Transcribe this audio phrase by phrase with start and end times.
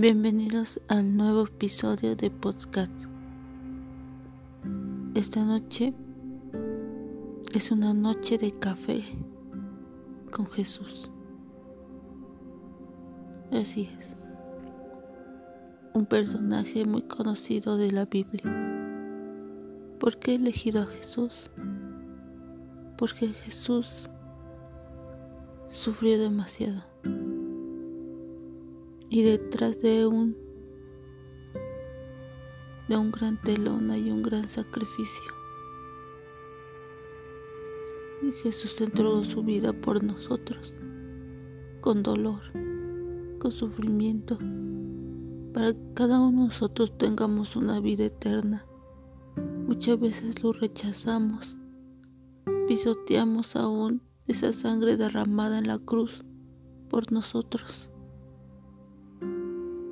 [0.00, 3.04] Bienvenidos al nuevo episodio de Podcast.
[5.14, 5.92] Esta noche
[7.52, 9.04] es una noche de café
[10.30, 11.10] con Jesús.
[13.52, 14.16] Así es.
[15.92, 18.44] Un personaje muy conocido de la Biblia.
[19.98, 21.50] ¿Por qué he elegido a Jesús?
[22.96, 24.08] Porque Jesús
[25.68, 26.84] sufrió demasiado
[29.10, 30.36] y detrás de un
[32.88, 35.32] de un gran telón hay un gran sacrificio.
[38.22, 40.74] Y Jesús entregó su vida por nosotros,
[41.80, 42.40] con dolor,
[43.38, 44.38] con sufrimiento,
[45.52, 48.64] para que cada uno de nosotros tengamos una vida eterna.
[49.66, 51.56] Muchas veces lo rechazamos,
[52.68, 56.24] pisoteamos aún esa sangre derramada en la cruz
[56.88, 57.89] por nosotros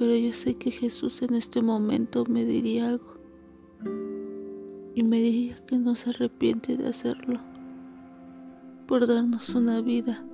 [0.00, 3.18] pero yo sé que Jesús en este momento me diría algo.
[4.94, 7.38] Y me diría que no se arrepiente de hacerlo.
[8.86, 10.24] Por darnos una vida,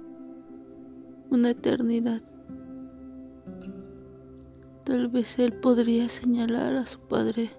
[1.31, 2.22] una eternidad.
[4.84, 7.50] Tal vez Él podría señalar a su Padre,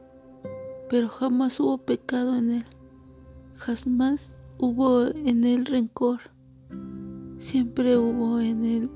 [0.89, 2.65] pero jamás hubo pecado en Él,
[3.55, 6.21] jamás hubo en Él rencor,
[7.37, 8.89] siempre hubo en Él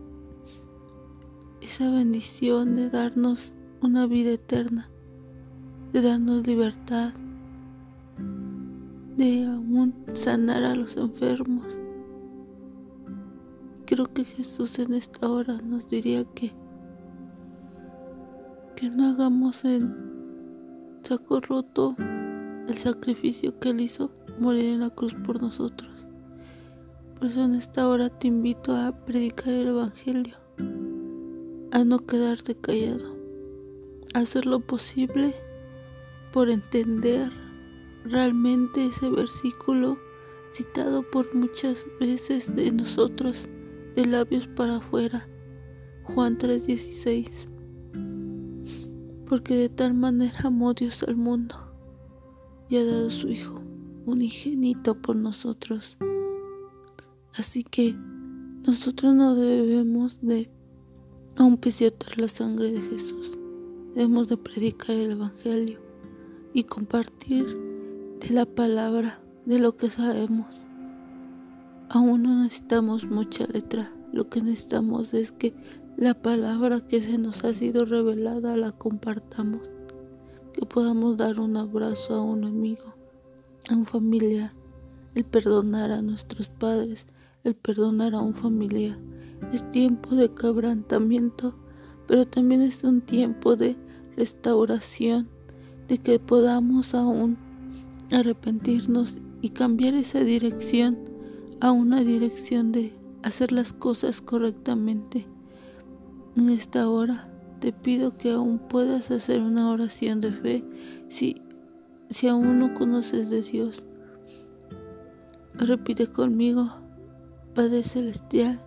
[1.62, 4.90] esa bendición de darnos una vida eterna,
[5.94, 7.14] de darnos libertad,
[9.16, 11.66] de aún sanar a los enfermos.
[13.86, 16.52] Creo que Jesús en esta hora nos diría que
[18.76, 19.96] que no hagamos en
[21.04, 21.96] saco roto
[22.68, 26.08] el sacrificio que Él hizo morir en la cruz por nosotros.
[27.20, 30.41] Por eso en esta hora te invito a predicar el Evangelio
[31.72, 33.16] a no quedarte callado,
[34.14, 35.34] a hacer lo posible
[36.34, 37.32] por entender
[38.04, 39.98] realmente ese versículo
[40.52, 43.48] citado por muchas veces de nosotros,
[43.96, 45.28] de labios para afuera,
[46.04, 47.48] Juan 3:16.
[49.28, 51.56] Porque de tal manera amó Dios al mundo
[52.68, 53.62] y ha dado su Hijo
[54.06, 55.98] unigénito por nosotros.
[57.34, 57.96] Así que
[58.68, 60.50] nosotros no debemos de
[61.38, 63.38] Aún pisotear la sangre de Jesús,
[63.96, 65.80] debemos de predicar el Evangelio
[66.54, 67.46] y compartir
[68.20, 70.62] de la palabra, de lo que sabemos.
[71.88, 75.54] Aún no necesitamos mucha letra, lo que necesitamos es que
[75.96, 79.70] la palabra que se nos ha sido revelada la compartamos,
[80.52, 82.94] que podamos dar un abrazo a un amigo,
[83.70, 84.52] a un familiar,
[85.16, 87.08] el perdonar a nuestros padres,
[87.46, 88.98] el perdonar a un familiar
[89.52, 91.56] es tiempo de quebrantamiento,
[92.08, 93.76] pero también es un tiempo de
[94.16, 95.30] restauración,
[95.88, 97.38] de que podamos aún
[98.12, 100.98] arrepentirnos y cambiar esa dirección
[101.60, 102.94] a una dirección de
[103.24, 105.28] hacer las cosas correctamente.
[106.36, 107.30] En esta hora
[107.60, 110.64] te pido que aún puedas hacer una oración de fe
[111.10, 111.42] si,
[112.10, 113.86] si aún no conoces de Dios.
[115.56, 116.70] Repite conmigo,
[117.54, 118.62] Padre Celestial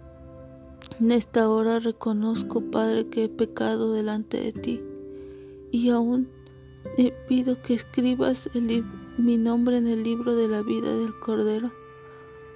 [1.01, 4.81] en esta hora reconozco, Padre, que he pecado delante de ti
[5.71, 6.29] y aún
[6.97, 8.49] te pido que escribas
[9.19, 11.73] mi nombre en el libro de la vida del Cordero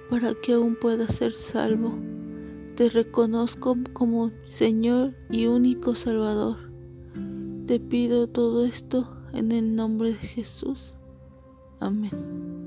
[0.09, 1.97] para que aún pueda ser salvo.
[2.75, 6.57] Te reconozco como Señor y único Salvador.
[7.65, 10.95] Te pido todo esto en el nombre de Jesús.
[11.79, 12.58] Amén.